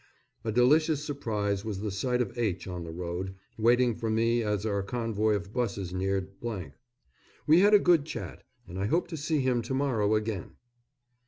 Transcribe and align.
A 0.43 0.51
delicious 0.51 1.05
surprise 1.05 1.63
was 1.63 1.79
the 1.79 1.91
sight 1.91 2.23
of 2.23 2.35
H. 2.35 2.67
on 2.67 2.83
the 2.83 2.91
road, 2.91 3.35
waiting 3.55 3.93
for 3.93 4.09
me 4.09 4.41
as 4.41 4.65
our 4.65 4.81
convoy 4.81 5.35
of 5.35 5.53
buses 5.53 5.93
neared. 5.93 6.31
We 7.45 7.59
had 7.59 7.75
a 7.75 7.77
good 7.77 8.03
chat, 8.05 8.43
and 8.67 8.79
I 8.79 8.87
hope 8.87 9.07
to 9.09 9.15
see 9.17 9.41
him 9.41 9.61
to 9.61 9.75
morrow 9.75 10.15
again. 10.15 10.55